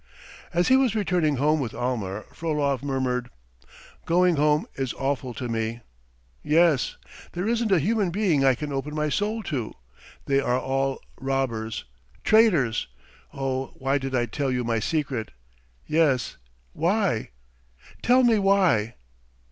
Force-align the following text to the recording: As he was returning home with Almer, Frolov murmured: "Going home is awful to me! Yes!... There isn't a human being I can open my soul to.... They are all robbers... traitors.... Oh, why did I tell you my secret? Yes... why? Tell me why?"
As 0.51 0.69
he 0.69 0.75
was 0.75 0.95
returning 0.95 1.35
home 1.35 1.59
with 1.59 1.75
Almer, 1.75 2.25
Frolov 2.33 2.81
murmured: 2.81 3.29
"Going 4.07 4.35
home 4.35 4.65
is 4.73 4.95
awful 4.95 5.31
to 5.35 5.47
me! 5.47 5.81
Yes!... 6.41 6.95
There 7.33 7.47
isn't 7.47 7.71
a 7.71 7.77
human 7.77 8.09
being 8.09 8.43
I 8.43 8.55
can 8.55 8.73
open 8.73 8.95
my 8.95 9.09
soul 9.09 9.43
to.... 9.43 9.75
They 10.25 10.39
are 10.39 10.59
all 10.59 11.03
robbers... 11.19 11.85
traitors.... 12.23 12.87
Oh, 13.31 13.73
why 13.75 13.99
did 13.99 14.15
I 14.15 14.25
tell 14.25 14.49
you 14.51 14.63
my 14.63 14.79
secret? 14.79 15.29
Yes... 15.85 16.37
why? 16.73 17.29
Tell 18.01 18.23
me 18.23 18.39
why?" 18.39 18.95